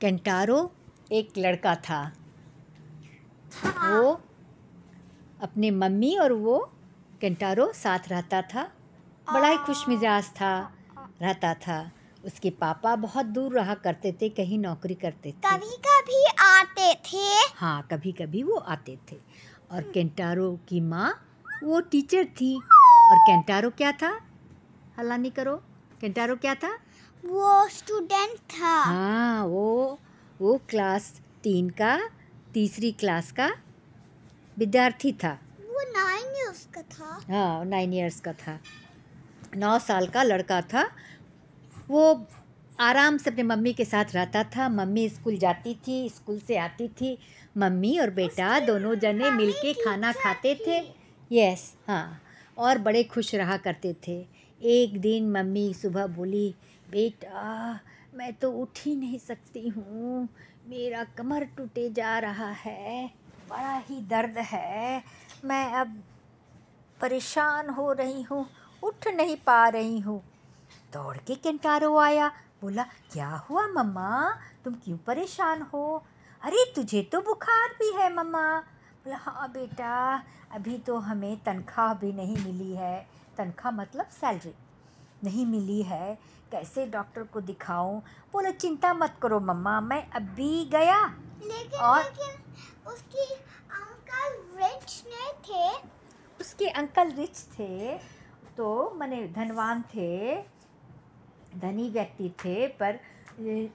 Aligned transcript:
Kentaro 0.00 0.72
एक 1.12 1.32
लड़का 1.38 1.74
था। 1.74 2.12
वो 3.66 4.20
अपने 5.42 5.70
मम्मी 5.70 6.16
और 6.16 6.32
वो 6.32 6.58
केंटारो 7.20 7.72
साथ 7.72 8.08
रहता 8.08 8.42
था। 8.42 8.62
बड़ा 9.32 9.48
ही 9.48 9.56
खुश 9.56 9.88
मिजाज 9.88 10.28
था 10.28 10.72
रहता 11.22 11.54
था। 11.54 11.90
उसके 12.24 12.50
पापा 12.50 12.96
बहुत 12.96 13.26
दूर 13.26 13.52
रहा 13.52 13.74
करते 13.74 14.12
थे 14.12 14.28
कहीं 14.28 14.58
नौकरी 14.58 14.94
करते 14.94 15.28
थे। 15.28 15.48
कभी 15.48 15.76
कभी 15.86 16.24
आते 16.40 16.94
थे। 16.94 17.52
हाँ 17.54 17.88
कभी 17.90 18.12
कभी 18.12 18.42
वो 18.42 18.56
आते 18.56 18.98
थे। 19.12 19.16
और 19.72 19.82
केंटारो 19.82 20.58
की 20.68 20.80
माँ 20.80 21.10
वो 21.64 21.80
टीचर 21.80 22.24
थी। 22.24 22.56
और 23.10 23.18
केंटारो 23.18 23.70
क्या 23.70 23.92
था? 23.92 24.20
हल्ला 24.98 25.16
नहीं 25.16 25.30
करो। 25.30 25.56
केंटारो 26.00 26.36
क्या 26.36 26.54
था? 26.54 26.78
वो 27.24 27.68
स्टूडेंट 27.68 28.38
था। 28.52 28.74
हाँ 28.82 29.46
वो 29.46 29.98
वो 30.40 30.60
क्लास 30.68 31.12
तीन 31.42 31.68
का 31.70 31.98
तीसरी 32.54 32.90
क्लास 32.92 33.32
का 33.32 33.50
विद्यार्थी 34.58 35.12
था। 35.12 35.32
वो 35.60 35.82
नाइन 35.90 36.34
ईयर्स 36.36 36.66
का 36.74 36.82
था। 36.82 37.20
हाँ 37.30 37.64
नाइन 37.64 37.92
ईयर्स 37.92 38.20
का 38.20 38.32
था। 38.32 38.58
नौ 39.56 39.78
साल 39.78 40.06
का 40.06 40.22
लड़का 40.22 40.60
था। 40.62 40.88
वो 41.88 42.26
आराम 42.80 43.16
से 43.16 43.30
अपने 43.30 43.42
मम्मी 43.42 43.72
के 43.72 43.84
साथ 43.84 44.14
रहता 44.14 44.44
था। 44.44 44.68
मम्मी 44.68 45.08
स्कूल 45.08 45.36
जाती 45.36 45.74
थी 45.86 46.08
स्कूल 46.08 46.38
से 46.38 46.56
आती 46.56 46.88
थी। 46.88 47.18
मम्मी 47.58 47.98
और 47.98 48.10
बेटा 48.10 48.58
दोनों 48.60 48.94
जने 48.94 49.30
मिलके 49.30 49.72
खाना 49.74 50.12
खाते 50.12 50.54
थे। 50.66 50.82
यस 51.32 51.72
हाँ 51.88 52.22
और 52.58 52.78
बड़े 52.78 53.02
खुश 53.04 53.34
रहा 53.34 53.56
करते 53.56 53.96
थे। 54.08 54.26
एक 54.60 55.00
दिन 55.00 55.30
मम्मी 55.30 55.72
सुबह 55.74 56.06
बोली 56.06 56.54
बेटा, 56.90 57.80
मैं 58.14 58.32
तो 58.32 58.52
उठ 58.52 58.68
ही 58.78 58.96
नहीं 58.96 59.18
सकती 59.18 59.68
हूँ। 59.68 60.28
मेरा 60.66 61.04
कमर 61.04 61.44
टूटे 61.44 61.90
जा 61.90 62.18
रहा 62.18 62.50
है। 62.50 63.10
बड़ा 63.50 63.76
ही 63.76 64.00
दर्द 64.00 64.38
है। 64.38 65.04
मैं 65.44 65.72
अब 65.72 66.02
परेशान 67.00 67.70
हो 67.70 67.92
रही 67.92 68.22
हूँ। 68.22 68.46
उठ 68.82 69.08
नहीं 69.08 69.36
पा 69.36 69.68
रही 69.68 69.98
हूँ। 69.98 70.22
दौड़ 70.92 71.16
के 71.16 71.34
केंटारो 71.34 71.96
आया। 71.98 72.28
बोला, 72.62 72.82
क्या 72.82 73.28
हुआ 73.28 73.66
मम्मा? 73.66 74.38
तुम 74.64 74.74
क्यों 74.74 74.98
परेशान 74.98 75.62
हो? 75.62 76.04
अरे, 76.42 76.72
तुझे 76.76 77.02
तो 77.02 77.20
बुखार 77.20 77.68
भी 77.68 77.92
है 77.92 78.14
मम्मा। 78.14 78.60
बोला 79.04 79.16
हाँ 79.16 79.52
बेटा, 79.52 80.22
अभी 80.50 80.78
तो 80.78 80.96
हमें 80.96 81.42
तनख्वाह 81.44 81.94
भी 81.94 82.12
नहीं 82.12 82.36
मिली 82.36 82.74
है। 82.74 83.06
तनख्वाह 83.36 83.74
मतलब 83.74 84.06
सैलरी। 84.06 84.54
नहीं 85.24 85.46
मिली 85.46 85.82
है। 85.82 86.18
कैसे 86.52 86.86
डॉक्टर 86.86 87.22
को 87.22 87.40
दिखाऊँ? 87.40 88.02
बोला 88.32 88.50
चिंता 88.50 88.94
मत 88.94 89.16
करो 89.22 89.40
मम्मा 89.40 89.80
मैं 89.80 90.10
अभी 90.10 90.64
गया। 90.64 91.06
लेकिन 91.42 91.80
और- 91.80 92.04
लेकिन 92.04 92.54
उसकी 92.92 93.34
अंकल 93.70 94.62
रिच 94.62 95.04
नहीं 95.06 95.32
थे। 95.32 95.88
उसके 96.40 96.68
अंकल 96.68 97.10
रिच 97.10 97.38
थे 97.38 97.98
तो 98.56 98.90
मैंने 98.90 99.28
धनवान 99.28 99.82
थे 99.82 100.42
धनी 101.56 101.90
व्यक्ति 101.90 102.34
थे 102.44 102.66
पर 102.66 103.00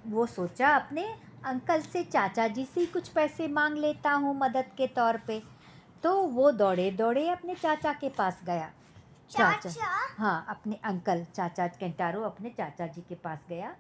वो 0.08 0.26
सोचा 0.26 0.70
अपने 0.70 1.16
अंकल 1.46 1.82
से 1.82 2.04
चाचा 2.04 2.48
जी 2.48 2.66
से 2.66 2.86
कुछ 2.86 3.08
पैसे 3.08 3.48
मांग 3.48 3.78
लेता 3.78 4.12
हूँ 4.12 4.40
मदद 4.40 4.66
के 4.78 4.88
तौर 4.88 5.18
पे। 5.18 5.44
तो 6.04 6.22
वो 6.22 6.52
दौड़े 6.52 6.92
दौड़े 6.92 7.30
अपने 7.30 7.56
चाचा 7.56 7.94
के 7.94 8.09
पास 8.09 8.40
गया। 8.44 8.72
चाचा। 9.30 9.70
चाचा 9.70 9.86
हाँ 10.18 10.45
अपने 10.50 10.80
अंकल 10.84 11.23
चाचा 11.23 11.68
केंटारो 11.68 12.22
अपने 12.22 12.50
चाचा 12.50 12.88
जी 12.88 13.02
के 13.02 13.16
पास 13.16 13.40
गया। 13.50 13.76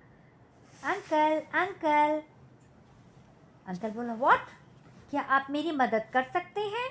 Uncle 0.83 1.59
uncle. 1.59 2.21
अंकल 3.67 3.89
बोला 3.89 4.13
व्हाट 4.13 4.39
क्या 5.09 5.21
आप 5.21 5.47
मेरी 5.49 5.71
मदद 5.71 6.03
कर 6.13 6.23
सकते 6.23 6.61
हैं? 6.61 6.89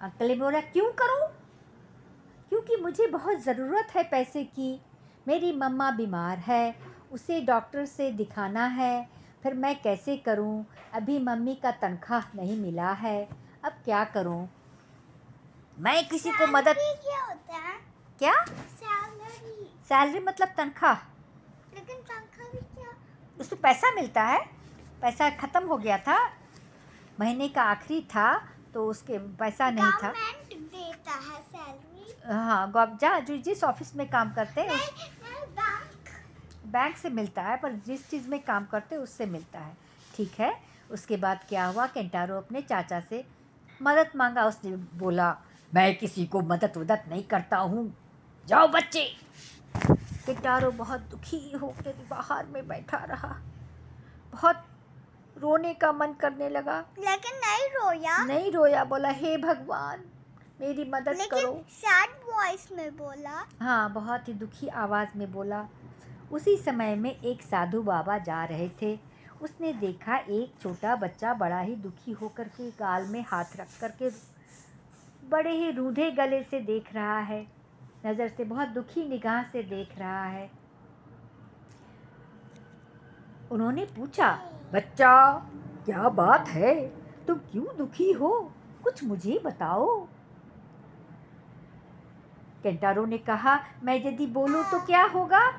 अंकल 0.00 0.28
ने 0.28 0.34
बोला 0.34 0.60
क्यों 0.60 0.92
करूँ? 0.92 1.28
क्योंकि 2.48 2.76
मुझे 2.76 3.06
बहुत 3.06 3.36
ज़रूरत 3.36 3.88
है 3.96 4.02
पैसे 4.02 4.44
की। 4.44 4.80
मेरी 5.28 5.52
मम्मा 5.52 5.90
बीमार 5.90 6.38
है 6.38 6.76
उसे 7.12 7.40
डॉक्टर 7.40 7.84
से 7.84 8.10
दिखाना 8.12 8.66
है। 8.66 9.08
फिर 9.42 9.54
मैं 9.54 9.82
कैसे 9.82 10.16
करूँ? 10.16 10.66
अभी 10.92 11.18
मम्मी 11.18 11.54
का 11.54 11.70
तनख्वाह 11.70 12.22
नहीं 12.34 12.56
मिला 12.56 12.92
है। 12.92 13.28
अब 13.64 13.72
क्या 13.72 14.04
करूँ? 14.04 14.48
मैं 15.78 16.08
किसी 16.08 16.30
को 16.30 16.46
मदद 16.46 16.74
क्या 16.78 17.24
होता 17.24 17.54
है? 17.54 17.80
क्या? 18.18 18.44
सैलरी। 18.44 19.70
सैलरी 19.84 20.20
मतलब 20.20 20.48
तनख्वाह। 20.48 20.94
लेकिन 21.74 21.96
तनख्वाह 21.96 22.48
भी 22.48 22.58
क्या? 22.58 22.94
उसमें 23.40 23.62
पैसा 23.62 23.90
मिलता 23.90 24.22
है। 24.22 24.50
पैसा 25.02 25.30
ख़त्म 25.30 25.66
हो 25.66 25.76
गया 25.76 25.98
था। 25.98 26.30
महीने 27.20 27.48
का 27.48 27.62
आखिरी 27.62 28.00
था 28.00 28.48
तो 28.74 28.86
उसके 28.86 29.18
पैसा 29.18 29.70
नहीं 29.70 29.92
था। 29.92 30.12
देता 30.52 31.12
है 31.12 31.42
सैलरी। 31.42 32.32
हाँ 32.32 32.70
गौ- 32.70 32.98
जा 32.98 33.18
जो 33.18 33.36
जिस 33.36 33.64
ऑफ़िस 33.64 33.96
में 33.96 34.10
काम 34.10 34.34
करते 34.34 34.60
हैं 34.60 34.70
उस 34.70 34.94
बैंक 35.48 36.66
बैंक 36.66 36.96
से 36.96 37.10
मिलता 37.10 37.42
है 37.42 37.56
पर 37.56 37.72
जिस 37.72 38.10
चीज़ 38.10 38.28
में 38.28 38.42
काम 38.42 38.66
करते 38.66 38.94
हैं 38.94 39.02
उससे 39.02 39.26
मिलता 39.26 39.58
है। 39.58 39.76
ठीक 40.16 40.32
है? 40.40 40.62
उसके 40.90 41.16
बाद 41.16 41.40
क्या 41.48 41.66
हुआ? 41.66 41.86
केंटारो 41.86 42.36
अपने 42.36 42.62
चाचा 42.62 43.00
से 43.00 43.26
मदद 43.82 44.10
मांगा 44.16 44.44
उसने 44.44 44.76
बोला 44.76 45.36
मैं 45.74 45.98
किसी 45.98 46.26
को 46.26 46.40
मदद 46.40 46.72
वदद 46.76 47.02
नहीं 47.08 47.22
करता 47.22 47.56
हूँ। 47.56 47.96
जाओ 48.46 48.68
बच्चे। 48.68 49.16
केंटारो 50.26 50.70
बहुत 50.70 51.00
दुखी 51.00 51.52
होकर 51.52 52.06
बाहर 52.10 52.46
में 52.46 52.68
बैठा 52.68 52.96
रहा। 52.96 53.36
बहुत 54.32 54.64
रोने 55.38 55.74
का 55.74 55.92
मन 55.92 56.12
करने 56.12 56.48
लगा। 56.48 56.78
लेकिन 56.80 57.36
नहीं 57.36 57.68
रोया। 57.68 58.24
नहीं 58.24 58.52
रोया 58.52 58.84
बोला 58.84 59.08
हे 59.08 59.36
भगवान 59.36 60.00
मेरी 60.60 60.90
मदद 60.94 61.18
करो। 61.30 61.64
सैड 61.70 62.10
वॉइस 62.10 62.68
में 62.72 62.96
बोला। 62.96 63.46
हाँ 63.60 63.92
बहुत 63.92 64.28
ही 64.28 64.32
दुखी 64.32 64.68
आवाज़ 64.68 65.08
में 65.16 65.32
बोला। 65.32 65.68
उसी 66.32 66.56
समय 66.56 66.94
में 66.94 67.20
एक 67.20 67.42
साधु 67.42 67.82
बाबा 67.82 68.18
जा 68.18 68.44
रहे 68.44 68.70
थे। 68.82 68.98
उसने 69.42 69.72
देखा 69.72 70.16
एक 70.16 70.54
छोटा 70.62 70.96
बच्चा 70.96 71.34
बड़ा 71.34 71.60
ही 71.60 71.74
दुखी 71.76 72.12
होकर 72.12 72.44
के 72.44 72.70
गाल 72.70 73.06
में 73.06 73.24
हाथ 73.28 73.44
रख 73.56 73.68
कर 73.80 73.88
के 73.88 74.10
बड़े 75.32 75.50
ही 75.50 75.70
रूधे 75.70 76.10
गले 76.10 76.42
से 76.42 76.60
देख 76.60 76.94
रहा 76.94 77.18
है। 77.18 77.46
नज़र 78.06 78.28
से 78.28 78.44
बहुत 78.44 78.68
दुखी 78.68 79.08
निगाह 79.08 79.42
से 79.42 79.62
देख 79.62 79.98
रहा 79.98 80.24
है। 80.24 80.50
उन्होंने 83.52 83.84
पूछा, 83.84 84.30
बच्चा, 84.72 85.32
क्या 85.84 86.08
बात 86.08 86.48
है? 86.48 86.74
तुम 87.26 87.38
क्यों 87.38 87.76
दुखी 87.78 88.12
हो? 88.12 88.52
कुछ 88.84 89.04
मुझे 89.04 89.40
बताओ। 89.44 90.08
केंटारो 92.62 93.04
ने 93.04 93.18
कहा, 93.18 93.58
मैं 93.82 94.06
यदि 94.06 94.26
बोलूँ 94.26 94.64
तो 94.70 94.78
क्या 94.80 95.02
होगा? 95.04 95.50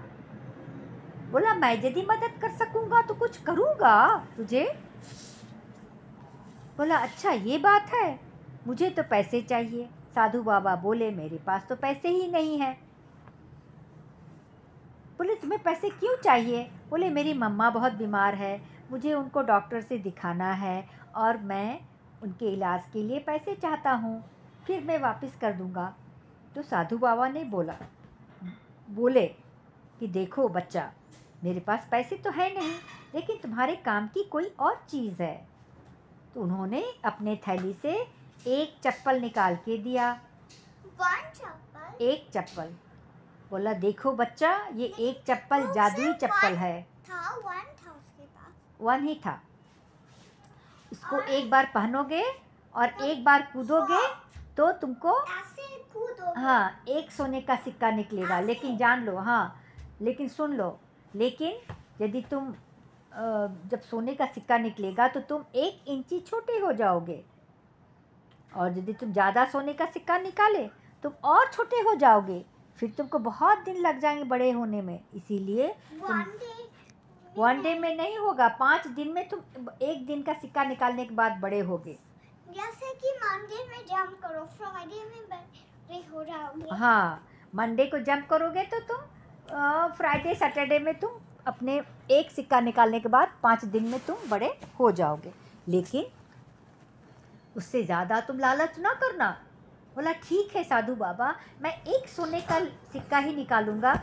बोला, 1.31 1.53
मैं 1.55 1.73
यदि 1.83 2.01
मदद 2.01 2.39
कर 2.41 2.51
सकूँगा 2.51 3.01
तो 3.01 3.13
कुछ 3.13 3.37
करूँगा 3.37 4.17
तुझे। 4.37 4.65
बोला 6.77 6.97
अच्छा 6.97 7.31
ये 7.31 7.57
बात 7.57 7.89
है। 7.93 8.32
मुझे 8.67 8.89
तो 8.89 9.03
पैसे 9.03 9.41
चाहिए। 9.41 9.89
साधु 10.15 10.43
बाबा 10.43 10.75
बोले, 10.75 11.11
मेरे 11.11 11.37
पास 11.37 11.65
तो 11.69 11.75
पैसे 11.75 12.09
ही 12.09 12.31
नहीं 12.31 12.59
है। 12.59 12.73
बोले, 15.17 15.35
तुम्हें 15.35 15.63
पैसे 15.63 15.89
क्यों 15.89 16.17
चाहिए? 16.17 16.71
बोले, 16.89 17.09
मेरी 17.09 17.33
मम्मा 17.33 17.69
बहुत 17.69 17.93
बीमार 17.93 18.35
है। 18.35 18.61
मुझे 18.91 19.13
उनको 19.13 19.41
डॉक्टर 19.41 19.81
से 19.81 19.97
दिखाना 19.97 20.53
है 20.53 20.87
और 21.15 21.37
मैं 21.37 21.81
उनके 22.23 22.53
इलाज 22.53 22.83
के 22.93 23.03
लिए 23.03 23.19
पैसे 23.19 23.55
चाहता 23.55 23.91
हूँ। 23.91 24.23
फिर 24.67 24.83
मैं 24.83 24.99
वापस 24.99 25.37
कर 25.41 25.53
दूँगा। 25.53 25.95
तो 26.55 26.61
साधु 26.61 26.97
बाबा 26.97 27.27
ने 27.27 27.43
बोला, 27.43 27.75
बोले 28.89 29.27
कि, 29.99 30.07
देखो 30.07 30.47
बच्चा, 30.47 30.91
मेरे 31.43 31.59
पास 31.59 31.87
पैसे 31.91 32.15
तो 32.15 32.29
है 32.29 32.59
नहीं, 32.59 32.73
लेकिन 33.15 33.37
तुम्हारे 33.37 33.75
काम 33.75 34.07
की 34.07 34.23
कोई 34.23 34.45
और 34.59 34.85
चीज़ 34.89 35.23
है। 35.23 35.47
तो 36.35 36.41
उन्होंने 36.41 36.85
अपने 37.05 37.35
थैली 37.35 37.73
से 37.73 38.22
एक 38.47 38.75
चप्पल 38.83 39.19
निकाल 39.21 39.55
के 39.55 39.77
दिया। 39.77 40.11
वन 40.99 41.29
चप्पल। 41.35 42.03
एक 42.05 42.27
चप्पल। 42.33 42.73
बोला 43.51 43.73
देखो 43.75 44.11
बच्चा 44.13 44.51
ये 44.75 44.85
एक 44.99 45.23
चप्पल 45.27 45.71
जादुई 45.73 46.13
चप्पल 46.13 46.55
है। 46.55 46.81
था 47.09 47.35
वन 47.35 47.61
था 47.61 47.91
उसके 47.91 48.23
पास। 48.23 48.53
वन 48.81 49.07
ही 49.07 49.15
था। 49.15 49.39
इसको 50.91 51.19
एक 51.19 51.49
बार 51.49 51.71
पहनोगे 51.75 52.23
और 52.75 53.03
एक 53.03 53.23
बार 53.23 53.47
कूदोगे 53.53 54.01
तो 54.57 54.71
तुमको 54.71 55.17
हाँ 56.37 56.83
एक 56.89 57.11
सोने 57.11 57.41
का 57.41 57.55
सिक्का 57.55 57.91
निकलेगा। 57.91 58.39
लेकिन 58.39 58.77
जान 58.77 59.03
लो 59.05 59.17
हाँ 59.17 59.61
लेकिन 60.01 60.27
सुन 60.27 60.53
लो। 60.53 60.77
लेकिन 61.15 61.75
यदि 62.01 62.21
तुम 62.31 62.53
जब 63.71 63.81
सोने 63.81 64.13
का 64.15 64.25
सिक्का 64.25 64.57
निकलेगा 64.57 65.07
तो 65.07 65.19
तुम 65.21 65.43
एक 65.55 65.87
इंची 65.87 66.19
छोटे 66.19 66.57
हो 66.59 66.71
जाओगे। 66.73 67.23
और 68.55 68.77
यदि 68.77 68.93
तुम 68.93 69.11
ज़्यादा 69.13 69.45
सोने 69.45 69.73
का 69.73 69.85
सिक्का 69.87 70.17
निकाले 70.19 70.65
तुम 71.03 71.11
और 71.25 71.49
छोटे 71.53 71.79
हो 71.79 71.95
जाओगे। 71.95 72.43
फिर 72.79 72.89
तुमको 72.97 73.19
बहुत 73.21 73.63
दिन 73.65 73.81
लग 73.81 73.99
जाएँगे 73.99 74.23
बड़े 74.25 74.49
होने 74.51 74.81
में। 74.81 74.99
इसीलिए 75.15 75.67
तुम 75.91 76.23
वन 77.35 77.61
डे 77.61 77.73
में 77.79 77.95
नहीं 77.97 78.17
होगा 78.17 78.47
पाँच 78.59 78.87
दिन 78.89 79.11
में 79.13 79.27
तुम 79.29 79.67
एक 79.81 80.05
दिन 80.07 80.21
का 80.21 80.33
सिक्का 80.33 80.63
निकालने 80.63 81.05
के 81.05 81.15
बाद 81.15 81.39
बड़े 81.41 81.59
होगे। 81.61 81.97
जैसे 82.47 82.93
कि 82.93 83.11
मंडे 83.17 83.63
में 83.69 83.79
जंप 83.81 84.17
करो 84.23 84.43
फ्राइडे 84.47 85.03
में 85.03 85.29
बड़े 85.29 86.01
हो 86.13 86.23
जाओगे 86.23 86.75
हाँ 86.75 87.27
मंडे 87.53 87.85
को 87.85 87.99
जंप 88.01 88.27
करोगे 88.29 88.63
तो 88.65 88.79
तुम 88.87 89.91
फ्राइडे 89.97 90.33
सैटरडे 90.35 90.79
में 90.79 90.93
तुम 90.99 91.19
अपने 91.47 91.81
एक 92.11 92.31
सिक्का 92.31 92.59
निकालने 92.61 92.99
के 92.99 93.09
बाद 93.09 93.31
पाँच 93.43 93.65
दिन 93.67 93.83
में 93.83 93.99
तुम 94.05 94.29
बड़े 94.29 94.53
हो 94.79 94.91
जाओगे। 94.91 95.31
लेकिन 95.67 96.05
उससे 97.55 97.83
ज़्यादा 97.83 98.19
तुम 98.21 98.39
लालच 98.39 98.79
ना 98.79 98.93
करना। 98.93 99.29
बोला 99.95 100.11
ठीक 100.19 100.55
है 100.55 100.63
साधु 100.63 100.95
बाबा 100.95 101.33
मैं 101.61 101.71
एक 101.85 102.07
सोने 102.09 102.41
का 102.41 102.59
सिक्का 102.93 103.17
ही 103.17 103.35
निकालूँगा। 103.35 103.93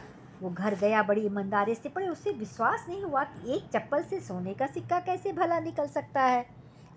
वो 0.40 0.50
घर 0.50 0.74
गया 0.74 1.02
बड़ी 1.02 1.20
ईमानदारी 1.20 1.74
से 1.74 1.88
पर 1.88 2.08
उसे 2.08 2.32
विश्वास 2.32 2.84
नहीं 2.88 3.02
हुआ 3.02 3.22
कि 3.24 3.54
एक 3.54 3.68
चप्पल 3.72 4.02
से 4.02 4.20
सोने 4.20 4.54
का 4.54 4.66
सिक्का 4.66 5.00
कैसे 5.00 5.32
भला 5.32 5.58
निकल 5.60 5.86
सकता 5.88 6.22
है। 6.22 6.46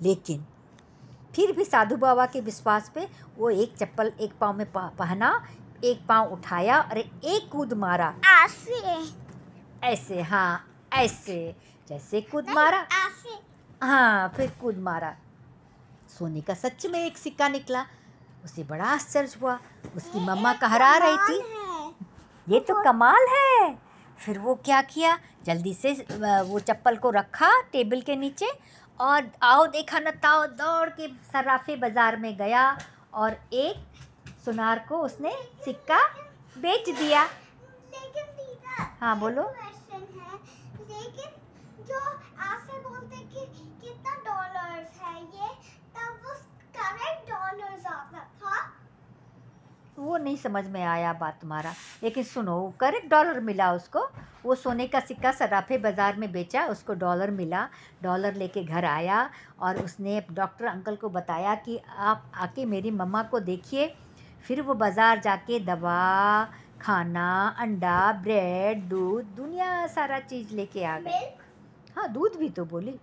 लेकिन 0.02 0.46
फिर 1.36 1.52
भी 1.52 1.64
साधु 1.66 1.96
बाबा 1.98 2.26
के 2.26 2.42
विश्वास 2.42 2.92
पे 2.96 3.08
वो 3.38 3.50
एक 3.50 3.76
चप्पल 3.78 4.12
एक 4.22 4.38
पाँव 4.42 4.58
में 4.58 4.66
पहना 4.72 5.32
एक 5.84 6.06
पाँव 6.10 6.32
उठाया 6.34 6.80
और 6.82 6.98
एक 6.98 7.50
कूद 7.52 7.74
मारा। 7.74 8.14
ऐसे 8.36 8.96
ऐसे 9.84 10.22
हाँ 10.22 10.66
ऐसे 10.94 11.56
जैसे 11.90 12.22
कूद 12.22 12.50
मारा। 12.50 12.80
ऐसे 13.00 13.38
हाँ 13.82 14.30
फिर 14.38 14.52
कूद 14.62 14.78
मारा। 14.80 15.16
सोने 16.14 16.42
का 16.42 16.54
सच 16.56 16.86
में 16.86 17.00
एक 17.00 17.18
सिक्का 17.18 17.48
निकला। 17.50 17.86
उसे 18.46 18.64
बड़ा 18.64 18.86
आश्चर्य 18.86 19.40
हुआ। 19.42 19.58
उसकी 19.96 20.20
मम्मा 20.22 20.54
कहरा 20.56 20.96
रही 20.98 21.18
थी। 21.20 21.38
ये 22.48 22.60
तो 22.60 22.82
कमाल 22.84 23.28
है। 23.30 23.76
फिर 24.20 24.40
वो 24.40 24.56
क्या 24.66 24.82
किया? 24.84 25.18
जल्दी 25.46 25.74
से 25.74 25.92
वो 26.44 26.60
चप्पल 26.62 26.96
को 26.96 27.10
रखा 27.12 27.50
टेबल 27.72 28.02
के 28.02 28.16
नीचे 28.16 28.48
और 29.00 29.30
आओ 29.44 29.66
देखा 29.68 30.00
न 30.00 30.12
ताओ 30.24 30.46
दौड़ 30.60 30.90
के 30.90 31.08
सराफे 31.32 31.76
बाज़ार 31.76 32.18
में 32.18 32.36
गया 32.38 32.66
और 33.14 33.38
एक 33.54 33.76
सुनार 34.46 34.86
को 34.90 34.98
उसने 35.00 35.32
सिक्का 35.66 36.00
बेच 36.58 36.90
दिया। 36.90 37.28
हाँ, 39.02 39.20
बोलो। 39.20 39.44
जो 41.84 42.00
ऐसे 42.44 42.80
बोलते 42.80 43.18
कि 43.18 43.46
कितना 43.82 44.14
डॉलर्स 44.26 45.02
है 45.02 45.16
ये 45.16 45.50
वो 46.84 48.20
था 48.40 48.62
वो 49.98 50.18
नहीं 50.18 50.38
समझ 50.38 50.66
में 50.68 50.84
आया 50.84 51.12
बात 51.14 51.38
तुम्हारा। 51.42 51.74
लेकिन 52.04 52.24
सुनो 52.24 52.74
करेक्ट 52.80 53.10
डॉलर 53.10 53.40
मिला 53.40 53.72
उसको। 53.74 54.00
वो 54.46 54.56
सोने 54.56 54.88
का 54.88 55.00
सिक्का 55.00 55.32
सराफे 55.32 55.78
बाज़ार 55.78 56.16
में 56.16 56.32
बेचा 56.32 56.66
उसको 56.66 56.94
डॉलर 56.94 57.32
मिला। 57.32 57.68
डॉलर 58.04 58.34
लेके 58.34 58.64
घर 58.64 58.86
आया 58.86 59.30
और 59.60 59.80
उसने 59.80 60.20
डॉक्टर 60.32 60.66
अंकल 60.66 60.96
को 60.96 61.10
बताया 61.10 61.54
कि 61.56 61.80
आप 61.88 62.32
आके 62.36 62.66
मेरी 62.66 62.92
मम्मा 62.92 63.24
को 63.24 63.40
देखिए। 63.42 63.88
फिर 64.48 64.62
वो 64.62 64.74
बाज़ार 64.74 65.20
जाके 65.20 65.60
दवा 65.60 66.46
खाना 66.82 67.56
अंडा 67.60 68.12
ब्रेड 68.14 68.84
दूध 68.90 69.26
दुनिया 69.36 69.86
सारा 69.88 70.20
चीज़ 70.20 70.54
लेके 70.56 70.84
आ 70.84 71.00
गए। 71.00 71.38
हाँ 71.96 72.12
दूध 72.14 72.36
भी 72.38 72.50
तो 72.50 72.66
बोली। 72.66 73.00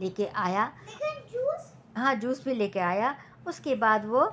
लेके 0.00 0.26
आया। 0.26 0.72
लेकिन 0.86 1.22
जूस 1.32 1.69
हाँ 1.96 2.14
जूस 2.14 2.44
भी 2.44 2.54
लेके 2.54 2.80
आया। 2.80 3.14
उसके 3.46 3.74
बाद 3.74 4.06
वो 4.06 4.24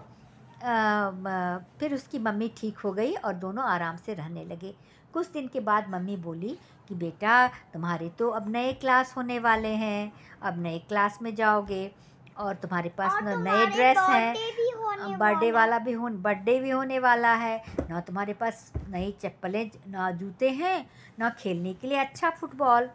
फिर 1.79 1.93
उसकी 1.93 2.19
मम्मी 2.19 2.51
ठीक 2.57 2.77
हो 2.77 2.91
गई 2.91 3.13
और 3.15 3.33
दोनों 3.35 3.63
आराम 3.65 3.97
से 3.97 4.13
रहने 4.13 4.43
लगे। 4.45 4.73
कुछ 5.13 5.31
दिन 5.31 5.47
के 5.47 5.59
बाद 5.59 5.89
मम्मी 5.89 6.15
बोली 6.17 6.57
कि 6.89 6.95
बेटा 6.95 7.47
तुम्हारे 7.73 8.09
तो 8.09 8.29
अब 8.29 8.49
नए 8.51 8.73
क्लास 8.73 9.13
होने 9.17 9.39
वाले 9.39 9.73
हैं। 9.75 10.11
अब 10.41 10.61
नए 10.63 10.79
क्लास 10.79 11.19
में 11.21 11.33
जाओगे 11.35 11.91
और 12.37 12.55
तुम्हारे 12.55 12.89
पास 12.97 13.11
और 13.13 13.21
न 13.23 13.41
नए 13.43 13.65
ड्रेस 13.65 13.97
हैं। 13.99 14.33
बर्थडे 15.09 15.51
वाला। 15.51 15.59
वाला 15.59 15.79
भी 15.79 15.91
हो 15.91 16.09
बर्थडे 16.09 16.59
भी 16.59 16.69
होने 16.69 16.99
वाला 16.99 17.33
है। 17.35 17.61
ना 17.89 17.99
तुम्हारे 18.01 18.33
पास 18.33 18.71
नई 18.89 19.11
चप्पलें 19.21 19.69
ना 19.87 20.09
जूते 20.11 20.49
हैं 20.51 20.89
ना 21.19 21.29
खेलने 21.39 21.73
के 21.73 21.87
लिए 21.87 21.97
अच्छा 21.99 22.29
फुटबॉल। 22.31 22.89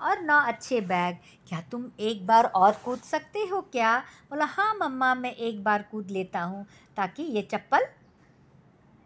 और 0.00 0.20
ना 0.22 0.38
अच्छे 0.48 0.80
बैग। 0.82 1.16
क्या 1.48 1.60
तुम 1.70 1.84
एक 2.00 2.26
बार 2.26 2.44
और 2.46 2.72
कूद 2.84 2.98
सकते 3.00 3.46
हो 3.48 3.60
क्या? 3.72 3.96
बोला 4.30 4.44
हाँ 4.46 4.74
मम्मा 4.76 5.14
मैं 5.14 5.32
एक 5.32 5.62
बार 5.64 5.84
कूद 5.90 6.10
लेता 6.10 6.40
हूँ 6.42 6.64
ताकि 6.96 7.22
ये 7.22 7.42
चप्पल 7.52 7.86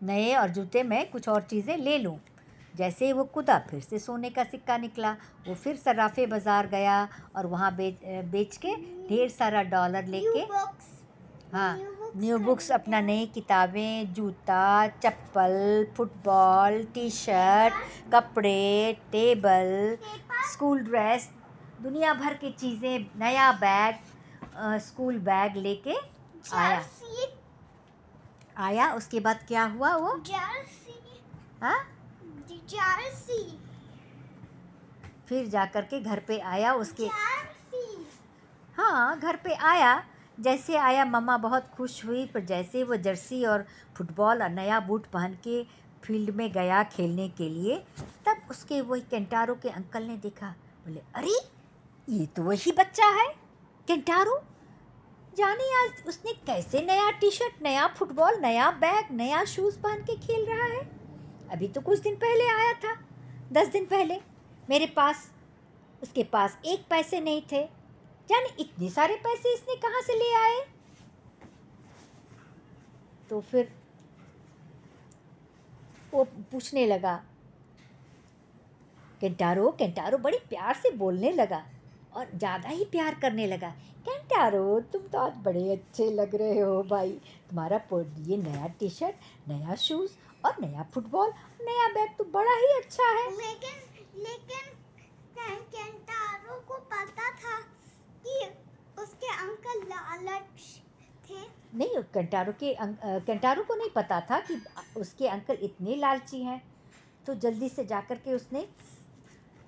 नए 0.00 0.34
और 0.36 0.50
जूते 0.50 0.82
में 0.82 1.10
कुछ 1.10 1.28
और 1.28 1.42
चीज़ें 1.42 1.76
ले 1.76 1.98
लूँ। 1.98 2.18
जैसे 2.74 3.06
ही 3.06 3.12
वो 3.12 3.24
कूदा 3.26 3.58
फिर 3.70 3.80
से 3.80 3.98
सोने 3.98 4.30
का 4.30 4.44
सिक्का 4.44 4.76
निकला। 4.78 5.10
वो 5.46 5.54
फिर 5.54 5.76
सराफे 5.76 6.26
बाज़ार 6.26 6.66
गया 6.68 7.08
और 7.36 7.46
वहाँ 7.46 7.74
बेच 7.76 8.04
बेच 8.32 8.56
के 8.56 8.74
ढेर 9.08 9.28
सारा 9.30 9.62
डॉलर 9.70 10.06
लेके 10.06 10.46
हाँ 11.52 11.76
न्यू 12.16 12.38
बुक्स 12.38 12.70
अपना 12.72 13.00
नई 13.00 13.26
किताबें 13.34 14.12
जूता 14.14 14.86
चप्पल 14.88 15.86
फुटबॉल 15.96 16.82
टी 16.94 17.08
शर्ट 17.10 17.74
कपड़े 18.12 18.96
टेबल। 19.12 19.96
स्कूल 20.52 20.82
ड्रेस 20.84 21.28
दुनिया 21.82 22.12
भर 22.14 22.34
की 22.34 22.50
चीज़ें 22.50 23.06
नया 23.20 23.50
बैग 23.60 24.78
स्कूल 24.80 25.18
बैग 25.18 25.56
लेके 25.56 25.94
आया। 26.56 26.82
आया 28.66 28.92
उसके 28.94 29.20
बाद 29.20 29.44
क्या 29.48 29.64
हुआ 29.64 29.94
वो? 29.96 30.16
जर्सी। 30.26 30.98
हाँ? 31.62 31.78
फिर 35.28 35.46
जा 35.48 35.64
कर 35.74 35.82
के 35.82 36.00
घर 36.00 36.20
पे 36.28 36.38
आया 36.38 36.72
उसके 36.74 37.06
हाँ 38.76 39.18
घर 39.18 39.36
पे 39.36 39.54
आया। 39.54 40.02
जैसे 40.40 40.76
आया 40.76 41.04
मम्मा 41.04 41.36
बहुत 41.36 41.70
खुश 41.76 42.04
हुई 42.04 42.24
पर 42.26 42.40
जैसे 42.44 42.82
वो 42.84 42.96
जर्सी 42.96 43.44
और 43.44 43.64
फुटबॉल 43.96 44.42
और 44.42 44.48
नया 44.50 44.80
बूट 44.80 45.06
पहन 45.06 45.34
के 45.46 45.62
फ़ील्ड 46.04 46.30
में 46.30 46.52
गया 46.52 46.84
खेलने 46.84 47.28
के 47.28 47.48
लिए, 47.48 47.78
तब 48.26 48.36
उसके 48.50 48.80
वही 48.80 49.00
केंटारो 49.00 49.54
के 49.54 49.68
अंकल 49.68 50.02
ने 50.02 50.16
देखा। 50.16 50.46
बोले, 50.86 51.00
अरे, 51.14 51.50
ये 52.08 52.26
तो 52.26 52.42
वही 52.42 52.72
बच्चा 52.72 53.06
है, 53.06 53.28
केंटारो। 53.86 54.42
जाने 55.36 55.84
आज 55.84 56.06
उसने 56.06 56.32
कैसे 56.32 56.82
नया 56.82 57.10
टी 57.10 57.30
शर्ट 57.30 57.62
नया 57.62 57.86
फुटबॉल, 57.86 58.34
नया 58.34 58.70
बैग, 58.70 59.04
नया 59.10 59.44
शूज़ 59.44 59.78
पहन 59.78 60.02
के 60.02 60.16
खेल 60.16 60.46
रहा 60.46 60.66
है? 60.66 61.00
अभी 61.50 61.68
तो 61.68 61.80
कुछ 61.80 61.98
दिन 61.98 62.14
पहले 62.14 62.48
आया 62.48 62.72
था, 62.72 63.04
दस 63.52 63.68
दिन 63.68 63.86
पहले। 63.86 64.20
मेरे 64.70 64.86
पास, 64.86 65.32
उसके 66.02 66.24
पास 66.24 66.58
एक 66.64 66.84
पैसे 66.90 67.20
नहीं 67.20 67.42
थे। 67.42 67.66
जाने 68.28 68.48
इतने 68.60 68.90
सारे 68.90 69.16
पैसे 69.16 69.54
इसने 69.54 69.76
कहाँ 69.76 70.02
से 70.02 70.12
ले 70.12 70.34
आए? 70.34 70.66
तो 73.30 73.40
फिर 73.40 73.79
वो 76.12 76.24
पूछने 76.52 76.86
लगा 76.86 77.14
केंटारो 79.20 79.70
केंटारो 79.78 80.18
बड़े 80.18 80.38
प्यार 80.48 80.74
से 80.76 80.90
बोलने 80.96 81.30
लगा 81.32 81.62
और 82.14 82.30
ज़्यादा 82.34 82.68
ही 82.68 82.84
प्यार 82.92 83.14
करने 83.22 83.46
लगा। 83.46 83.68
केंटारो 84.06 84.80
तुम 84.92 85.02
तो 85.02 85.18
आज 85.18 85.36
बड़े 85.44 85.70
अच्छे 85.72 86.10
लग 86.12 86.34
रहे 86.34 86.58
हो 86.60 86.82
भाई। 86.90 87.10
तुम्हारा 87.50 87.80
ये 88.20 88.36
नया 88.38 88.66
टी 88.80 88.88
शर्ट 88.90 89.48
नया 89.48 89.74
शूज़ 89.78 90.12
और 90.44 90.56
नया 90.60 90.86
फुटबॉल 90.94 91.32
नया 91.60 91.88
बैग 91.94 92.16
तो 92.18 92.24
बड़ा 92.32 92.54
ही 92.54 92.72
अच्छा 92.76 93.08
है। 93.08 93.30
लेकिन 93.32 94.22
लेकिन 94.22 94.64
केंटारो 95.36 96.60
को 96.68 96.78
पता 96.86 97.30
था 97.32 97.58
कि 98.24 98.38
उसके 99.02 99.32
अंकल 99.36 99.86
लालच 99.88 100.64
थे। 101.26 101.40
नहीं 101.78 102.02
कंटारो 102.14 102.52
के 102.62 102.74
कंटारो 103.26 103.62
को 103.64 103.74
नहीं 103.74 103.90
पता 103.92 104.20
था 104.30 104.38
कि 104.40 104.54
उसके 104.96 105.28
अंकल 105.28 105.58
इतने 105.62 105.96
लालची 105.96 106.42
हैं। 106.42 106.62
तो 107.26 107.34
जल्दी 107.34 107.68
से 107.68 107.84
जाकर 107.84 108.14
के 108.14 108.34
उसने 108.34 108.66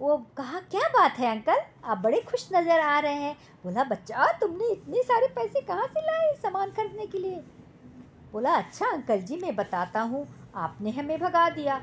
वो 0.00 0.16
कहा, 0.36 0.60
क्या 0.60 0.88
बात 0.88 1.18
है 1.18 1.30
अंकल? 1.30 1.60
आप 1.84 1.98
बड़े 1.98 2.20
खुश 2.20 2.48
नज़र 2.52 2.80
आ 2.80 2.98
रहे 2.98 3.14
हैं। 3.14 3.36
बोला, 3.64 3.84
बच्चा, 3.84 4.30
तुमने 4.32 4.70
इतने 4.72 5.02
सारे 5.02 5.26
पैसे 5.34 5.60
कहाँ 5.60 5.86
से 5.86 6.00
लाए 6.00 6.32
सामान 6.36 6.70
खरीदने 6.70 7.06
के 7.06 7.18
लिए? 7.18 7.42
बोला 8.32 8.54
अच्छा 8.54 8.86
अंकल 8.86 9.20
जी, 9.20 9.36
मैं 9.36 9.54
बताता 9.56 10.00
हूँ। 10.00 10.26
आपने 10.54 10.90
हमें 10.90 11.18
भगा 11.20 11.48
दिया। 11.50 11.80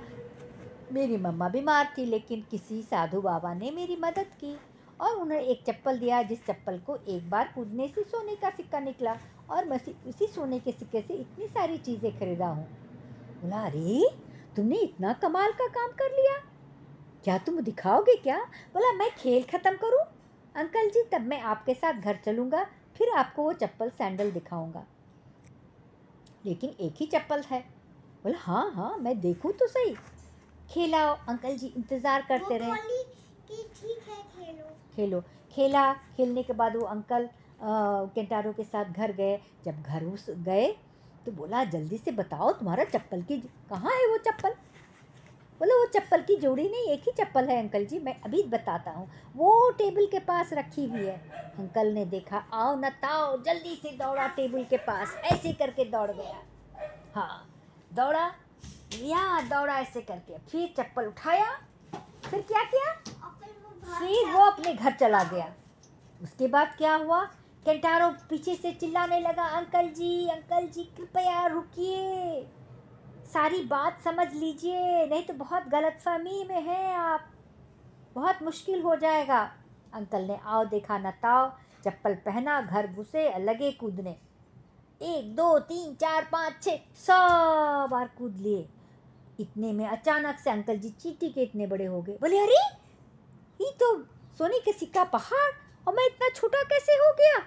मेरी 0.93 1.17
मम्मा 1.17 1.49
बीमार 1.49 1.93
थी, 1.97 2.05
लेकिन 2.05 2.43
किसी 2.51 2.81
साधु 2.81 3.21
बाबा 3.21 3.53
ने 3.53 3.71
मेरी 3.71 3.95
मदद 3.95 4.33
की 4.41 4.55
और 5.01 5.15
उन्हें 5.15 5.39
एक 5.39 5.63
चप्पल 5.67 5.99
दिया, 5.99 6.21
जिस 6.23 6.45
चप्पल 6.45 6.79
को 6.79 6.97
एक 7.07 7.29
बार 7.29 7.51
कूदने 7.55 7.87
से 7.87 8.03
सोने 8.03 8.35
का 8.35 8.49
सिक्का 8.49 8.79
निकला 8.79 9.15
और 9.49 9.65
मैं 9.65 9.79
उसी 10.07 10.27
सोने 10.27 10.59
के 10.59 10.71
सिक्के 10.71 11.01
से 11.01 11.13
इतनी 11.13 11.47
सारी 11.47 11.77
चीज़ें 11.77 12.11
खरीदा 12.19 12.47
हूँ। 12.47 12.67
बोला 13.41 13.61
अरे 13.63 14.09
तुमने 14.55 14.77
इतना 14.79 15.13
कमाल 15.21 15.51
का 15.51 15.67
काम 15.69 15.91
कर 15.93 16.11
लिया। 16.11 16.33
क्या 17.25 17.37
तुम 17.37 17.59
दिखाओगे 17.61 18.15
क्या? 18.17 18.37
बोला 18.73 18.91
मैं 18.93 19.09
खेल 19.15 19.43
ख़त्म 19.45 19.75
करूँ? 19.77 20.03
अंकल 20.55 20.89
जी 20.89 21.03
तब 21.11 21.21
मैं 21.23 21.39
आपके 21.43 21.73
साथ 21.73 21.93
घर 21.93 22.19
चलूँगा 22.25 22.63
फिर 22.97 23.09
आपको 23.17 23.43
वो 23.43 23.53
चप्पल 23.55 23.89
सैंडल 23.91 24.31
दिखाऊँगा। 24.31 24.85
लेकिन 26.43 26.69
एक 26.79 26.95
ही 26.99 27.05
चप्पल 27.07 27.43
है। 27.51 27.59
बोला 28.23 28.37
हाँ 28.39 28.71
हाँ 28.71 28.95
मैं 28.97 29.19
देखूँ 29.21 29.51
तो 29.53 29.67
सही। 29.67 29.95
खेलाओ 30.69 31.15
अंकल 31.29 31.55
जी 31.57 31.67
इंतज़ार 31.67 32.25
करते 32.29 32.57
रहे। 32.57 32.73
ठीक 33.47 34.03
है 34.07 34.21
खेलो। 34.25 34.65
खेलो। 34.95 35.21
खेला 35.51 35.91
खेलने 36.17 36.43
के 36.43 36.53
बाद 36.53 36.75
वो 36.75 36.85
अंकल 36.87 37.29
केंटारो 37.61 38.51
के 38.53 38.63
साथ 38.63 38.85
घर 38.85 39.11
गए। 39.13 39.39
जब 39.65 39.81
घर 39.83 40.03
उस 40.05 40.25
गए 40.29 40.67
तो 41.25 41.31
बोला 41.31 41.63
जल्दी 41.65 41.97
से 41.97 42.11
बताओ 42.11 42.51
तुम्हारा 42.53 42.83
चप्पल 42.85 43.21
की 43.21 43.37
कहाँ 43.69 43.91
है 43.91 44.07
वो 44.07 44.17
चप्पल? 44.27 44.53
बोले 45.61 45.73
वो 45.73 45.85
चप्पल 45.93 46.21
की 46.21 46.35
जोड़ी 46.35 46.63
नहीं 46.63 46.91
एक 46.91 47.01
ही 47.01 47.11
चप्पल 47.13 47.49
है 47.49 47.57
अंकल 47.59 47.85
जी 47.85 47.99
मैं 47.99 48.13
अभी 48.25 48.43
बताता 48.49 48.91
हूँ। 48.91 49.07
वो 49.35 49.69
टेबल 49.77 50.05
के 50.05 50.19
पास 50.25 50.53
रखी 50.53 50.85
हुई 50.85 51.05
है। 51.05 51.15
अंकल 51.59 51.87
ने 51.93 52.05
देखा 52.05 52.43
आओ 52.53 52.75
न 52.75 52.89
ताओ 53.01 53.37
जल्दी 53.43 53.75
से 53.75 53.91
दौड़ा 53.97 54.27
टेबल 54.35 54.63
के 54.63 54.77
पास 54.85 55.15
ऐसे 55.31 55.53
करके 55.53 55.85
दौड़ 55.85 56.09
गया। 56.11 56.41
हाँ 57.15 57.45
दौड़ा 57.95 58.25
या 59.01 59.41
दौड़ा 59.49 59.79
ऐसे 59.79 60.01
करके 60.01 60.37
फिर 60.51 60.73
चप्पल 60.77 61.07
उठाया 61.07 61.51
फिर 62.25 62.41
क्या 62.41 62.63
किया? 62.65 62.91
फिर 63.89 64.31
वो 64.31 64.45
अपने 64.45 64.73
घर 64.73 64.91
चला 64.93 65.23
गया। 65.23 65.53
उसके 66.21 66.47
बाद 66.47 66.73
क्या 66.77 66.95
हुआ? 66.95 67.21
केंटारो 67.65 68.09
पीछे 68.09 68.55
से 68.55 68.71
चिल्लाने 68.71 69.19
लगा, 69.19 69.43
अंकल 69.43 69.89
जी 69.89 70.27
अंकल 70.27 70.67
जी, 70.67 70.83
कृपया 70.83 71.45
रुकिए। 71.45 72.41
सारी 73.33 73.63
बात 73.63 74.01
समझ 74.01 74.33
लीजिए, 74.33 75.07
नहीं 75.07 75.23
तो 75.23 75.33
बहुत 75.33 75.63
गलतफहमी 75.63 76.45
में 76.49 76.61
हैं 76.61 76.95
आप। 76.95 77.31
बहुत 78.15 78.39
मुश्किल 78.43 78.81
हो 78.81 78.95
जाएगा। 78.95 79.53
अंकल 79.93 80.21
ने 80.21 80.39
आओ 80.43 80.65
देखा 80.65 80.97
न 80.97 81.11
ताओ, 81.11 81.49
चप्पल 81.85 82.15
पहना, 82.15 82.61
घर 82.61 82.87
घुसे, 82.87 83.39
लगे 83.39 83.71
कूदने। 83.71 84.15
एक, 85.01 85.35
दो, 85.35 85.59
तीन, 85.59 85.95
चार, 85.95 86.29
पाँच, 86.31 86.53
छः 86.63 86.77
सौ 86.95 87.13
बार 87.87 88.07
कूद 88.07 88.35
लिए। 88.35 88.69
इतने 89.39 89.73
में 89.73 89.87
अचानक 89.87 90.39
से 90.39 90.49
अंकल 90.49 90.77
जी 90.77 90.89
चीटी 90.89 91.29
के 91.29 91.41
इतने 91.41 91.67
बड़े 91.67 91.85
हो 91.85 92.01
गए। 92.01 92.17
बोले, 92.21 92.39
अरे, 92.39 92.75
ये 93.61 93.71
तो 93.71 94.03
सोने 94.37 94.59
के 94.59 94.73
सिक्का 94.73 95.03
पहाड़ 95.03 95.68
और 95.89 95.95
मैं 95.95 96.05
इतना 96.05 96.29
छोटा 96.29 96.63
कैसे 96.63 96.91
हो 96.91 97.13
गया? 97.13 97.37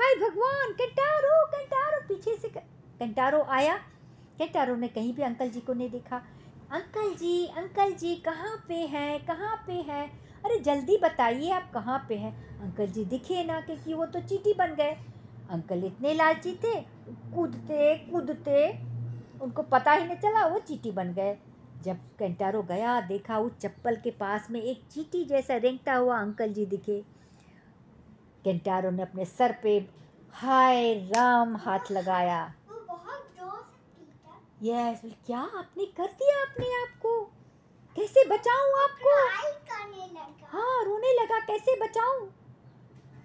हाय 0.00 0.14
भगवान, 0.14 0.72
कंटारो 0.72 1.46
कंटारो, 1.46 2.00
पीछे 2.08 2.36
से 2.36 2.48
कंटारो 3.00 3.42
आया। 3.42 3.76
कंटारो 4.38 4.76
ने 4.76 4.88
कहीं 4.88 5.14
भी 5.14 5.22
अंकल 5.22 5.48
जी 5.48 5.60
को 5.60 5.72
नहीं 5.72 5.90
देखा। 5.90 6.16
अंकल 6.70 7.14
जी 7.14 7.46
अंकल 7.46 7.92
जी, 7.92 8.14
कहाँ 8.14 8.64
पे 8.68 8.74
हैं, 8.74 9.26
कहाँ 9.26 9.64
पे 9.66 9.72
हैं? 9.72 10.26
अरे 10.44 10.58
जल्दी 10.58 10.96
बताइए 10.96 11.50
आप 11.50 11.70
कहाँ 11.74 12.06
पे 12.08 12.14
हैं? 12.14 12.60
अंकल 12.60 12.86
जी 12.86 13.04
दिखे 13.04 13.44
ना, 13.44 13.60
क्योंकि 13.60 13.94
वो 13.94 14.06
तो 14.06 14.20
चीटी 14.20 14.54
बन 14.54 14.74
गए। 14.74 14.96
अंकल 15.50 15.84
इतने 15.84 16.14
लालची 16.14 16.52
थे, 16.52 16.80
कूदते 17.34 17.96
कूदते, 17.96 18.70
उनको 19.40 19.62
पता 19.62 19.92
ही 19.92 20.04
नहीं 20.04 20.16
चला 20.16 20.46
वो 20.46 20.58
चीटी 20.58 20.90
बन 20.90 21.14
गए। 21.14 21.38
जब 21.82 21.96
कंटारो 21.96 22.62
गया, 22.62 23.00
देखा 23.00 23.38
उस 23.38 23.52
चप्पल 23.58 23.96
के 23.96 24.10
पास 24.10 24.50
में 24.50 24.62
एक 24.62 24.82
चीटी 24.90 25.24
जैसा 25.24 25.56
रेंगता 25.56 25.94
हुआ 25.94 26.18
अंकल 26.18 26.52
जी 26.52 26.66
दिखे। 26.66 27.17
कंटारो 28.48 28.90
ने 28.90 29.02
अपने 29.02 29.24
सर 29.24 29.52
पे 29.62 29.88
हाय 30.32 30.94
राम 30.94 31.56
हाथ 31.56 31.90
लगाया। 31.90 32.54
यस 34.62 35.00
क्या 35.26 35.38
आपने 35.38 35.84
कर 35.84 36.06
दिया 36.06 36.40
अपने 36.42 36.66
आप 36.82 36.98
को? 36.98 37.20
कैसे 37.96 38.24
बचाऊं 38.28 38.72
आपको? 38.82 39.14
करने 39.64 40.06
लगा। 40.06 40.48
हाँ 40.48 40.84
रोने 40.84 41.12
लगा 41.22 41.38
कैसे 41.40 41.76
बचाऊं? 41.80 42.26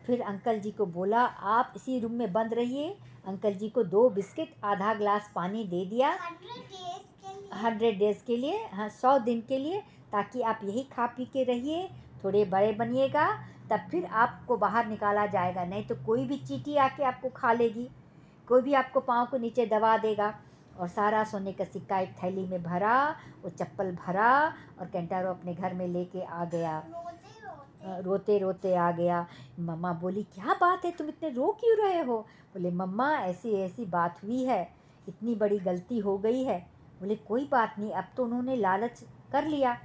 फिर 0.06 0.22
अंकल 0.22 0.60
जी 0.60 0.72
को 0.72 0.86
बोला 0.86 1.22
आप 1.26 1.74
इसी 1.76 2.00
रूम 2.00 2.12
में 2.12 2.34
बंद 2.34 2.54
रहिए। 2.54 2.90
अंकल 3.28 3.54
जी 3.54 3.70
को 3.70 3.84
दो 3.84 4.10
बिस्किट 4.10 4.56
आधा 4.64 4.94
ग्लास 4.94 5.32
पानी 5.36 5.64
दे 5.64 5.86
दिया। 5.86 6.12
हंड्रेड 6.12 6.62
डेज़ 6.62 7.28
के 7.28 7.42
लिए। 7.42 7.60
हंड्रेड 7.60 8.00
डेज़ 8.00 8.24
के 8.24 8.38
लिए 8.38 8.66
हाँ 8.74 8.90
सौ 8.90 9.20
दिन 9.20 9.42
के 9.42 9.58
लिए 9.58 9.82
ताकि 10.12 10.42
आप 10.42 10.60
यही 10.64 10.84
खा 10.84 11.06
पी 11.08 11.26
के 11.26 11.44
रहिए। 11.44 11.90
थोड़े 12.24 12.46
बड़े 12.46 12.72
बनिएगा, 12.74 13.28
तब 13.70 13.88
फिर 13.92 14.06
आपको 14.06 14.58
बाहर 14.58 14.88
निकाला 14.88 15.26
जाएगा। 15.26 15.66
नहीं 15.66 15.84
तो 15.84 15.96
कोई 15.96 16.26
भी 16.26 16.38
चीटी 16.38 16.76
आके 16.76 17.04
आपको 17.04 17.30
खा 17.30 17.54
लेगी, 17.54 17.90
कोई 18.48 18.62
भी 18.62 18.74
आपको 18.74 19.00
पाँव 19.00 19.26
को 19.26 19.38
नीचे 19.38 19.66
दबा 19.66 19.98
देगा। 19.98 20.34
और 20.80 20.88
सारा 20.88 21.24
सोने 21.24 21.52
का 21.52 21.64
सिक्का 21.64 22.00
एक 22.00 22.14
थैली 22.24 22.46
में 22.48 22.64
भरा, 22.64 23.16
वो 23.44 23.50
चप्पल 23.50 23.92
भरा 23.96 24.54
और 24.80 24.88
कैंटारो 24.88 25.30
अपने 25.30 25.54
घर 25.54 25.74
में 25.74 25.88
लेके 25.88 26.22
आ 26.22 26.46
गया। 26.46 26.84
रोते 27.86 28.38
रोते 28.40 28.76
आ 28.76 28.92
गया। 28.92 29.26
मम्मा 29.60 29.92
बोली, 29.94 30.24
क्या 30.24 30.54
बात 30.54 30.86
है, 30.86 30.92
तुम 30.92 31.08
इतने 31.08 31.30
रो 31.30 31.58
क्यों 31.60 31.78
रहे 31.78 32.02
हो? 32.02 32.18
बोले, 32.54 32.72
मम्मा, 32.72 33.12
ऐसी 33.14 33.54
ऐसी 33.54 33.86
बात 33.86 34.24
हुई 34.24 34.44
है, 34.44 34.62
इतनी 35.08 35.36
बड़ी 35.36 35.60
गलती 35.60 36.00
हो 36.00 36.18
गई 36.18 36.44
है। 36.44 36.60
बोले, 37.00 37.16
कोई 37.16 37.48
बात 37.52 37.76
नहीं, 37.80 37.92
अब 37.92 38.06
तो 38.18 38.24
उन्होंने 38.24 38.56
लालच 38.56 39.04
कर 39.32 39.48
लिया। 39.48 39.78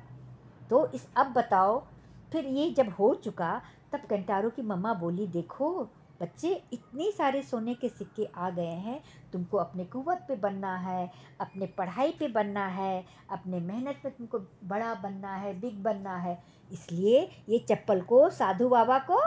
तो 0.70 0.86
इस, 0.86 1.08
अब 1.16 1.32
बताओ 1.32 1.82
फिर 2.32 2.46
ये 2.46 2.70
जब 2.70 2.88
हो 2.88 3.14
चुका, 3.14 3.62
तब 3.92 3.98
कंटारो 3.98 4.50
की 4.50 4.62
मम्मा 4.62 4.94
बोली, 4.94 5.26
देखो, 5.26 5.88
बच्चे 6.20 6.62
इतने 6.72 7.12
सारे 7.12 7.42
सोने 7.42 7.74
के 7.74 7.88
सिक्के 7.88 8.28
आ 8.36 8.50
गए 8.50 8.66
हैं, 8.66 9.00
तुमको 9.32 9.56
अपने 9.56 9.84
कुवत 9.84 10.24
पे 10.28 10.36
बनना 10.36 10.76
है, 10.76 11.10
अपने 11.40 11.66
पढ़ाई 11.66 12.12
पे 12.12 12.28
बनना 12.28 12.66
है, 12.66 13.04
अपने 13.30 13.60
मेहनत 13.60 14.00
पे 14.02 14.10
तुमको 14.10 14.38
बड़ा 14.64 14.94
बनना 14.94 15.34
है, 15.34 15.60
बिग 15.60 15.82
बनना 15.82 16.16
है। 16.16 16.42
इसलिए 16.72 17.30
ये 17.48 17.58
चप्पल 17.58 18.00
को, 18.00 18.30
साधु 18.30 18.68
बाबा 18.68 18.98
को 18.98 19.20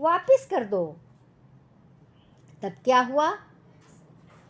वापस 0.00 0.48
कर 0.50 0.64
दो। 0.64 0.96
तब 2.62 2.72
क्या 2.84 3.00
हुआ? 3.00 3.30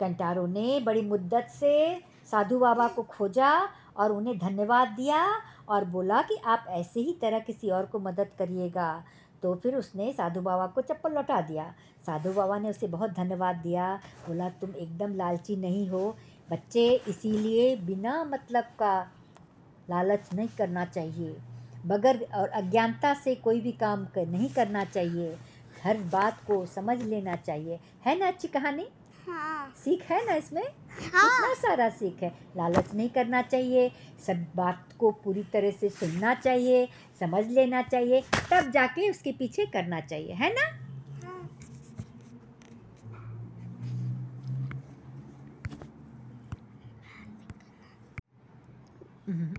कंटारो 0.00 0.46
ने 0.46 0.80
बड़ी 0.80 1.02
मुद्दत 1.02 1.46
से 1.50 2.00
साधु 2.30 2.58
बाबा 2.58 2.88
को 2.88 3.02
खोजा 3.02 3.68
और 3.96 4.12
उन्हें 4.12 4.38
धन्यवाद 4.38 4.88
दिया 4.88 5.42
और 5.68 5.84
बोला 5.84 6.22
कि 6.22 6.36
आप 6.44 6.64
ऐसे 6.68 7.00
ही 7.00 7.12
तरह 7.12 7.38
किसी 7.38 7.70
और 7.70 7.86
को 7.86 7.98
मदद 7.98 8.28
करिएगा। 8.38 9.04
तो 9.42 9.54
फिर 9.54 9.76
उसने 9.76 10.12
साधु 10.12 10.40
बाबा 10.40 10.66
को 10.66 10.80
चप्पल 10.80 11.12
लौटा 11.12 11.40
दिया। 11.40 11.74
साधु 12.06 12.32
बाबा 12.32 12.58
ने 12.58 12.70
उसे 12.70 12.86
बहुत 12.86 13.10
धन्यवाद 13.10 13.56
दिया। 13.56 14.00
बोला 14.26 14.48
तुम 14.48 14.70
एकदम 14.70 15.14
लालची 15.14 15.56
नहीं 15.56 15.88
हो। 15.88 16.16
बच्चे 16.50 16.94
इसीलिए 17.08 17.76
बिना 17.76 18.24
मतलब 18.24 18.64
का 18.64 19.10
लालच 19.90 20.34
नहीं 20.34 20.48
करना 20.48 20.84
चाहिए। 20.84 21.36
बगैर 21.86 22.26
और 22.34 22.48
अज्ञानता 22.48 23.14
से 23.14 23.34
कोई 23.34 23.60
भी 23.60 23.72
काम 23.72 24.06
कर, 24.06 24.26
नहीं 24.26 24.48
करना 24.48 24.84
चाहिए। 24.84 25.36
हर 25.84 25.96
बात 25.96 26.40
को 26.46 26.66
समझ 26.66 27.02
लेना 27.02 27.36
चाहिए। 27.36 27.80
है 28.04 28.18
ना 28.18 28.26
अच्छी 28.26 28.48
कहानी? 28.48 28.86
हाँ। 29.26 29.72
सीख 29.76 30.02
है 30.10 30.24
ना 30.26 30.34
इसमें 30.34 30.62
हाँ। 30.62 31.24
इतना 31.26 31.54
सारा 31.54 31.88
सीख 31.90 32.22
है 32.22 32.28
लालच 32.56 32.92
नहीं 32.94 33.08
करना 33.10 33.42
चाहिए 33.42 33.90
सब 34.26 34.44
बात 34.56 34.92
को 34.98 35.10
पूरी 35.24 35.42
तरह 35.52 35.70
से 35.70 35.88
सुनना 35.90 36.34
चाहिए 36.34 36.88
समझ 37.20 37.44
लेना 37.48 37.82
चाहिए 37.82 38.22
तब 38.50 38.70
जाके 38.70 39.10
उसके 39.10 39.32
पीछे 39.32 39.66
करना 39.66 40.00
चाहिए 40.00 40.34
है 40.34 40.52
ना 40.54 40.66
हाँ। 41.26 41.48
हम्म। 49.28 49.54